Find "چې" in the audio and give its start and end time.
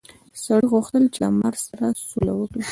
1.13-1.19